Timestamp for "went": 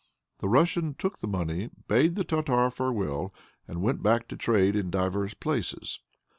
3.83-4.01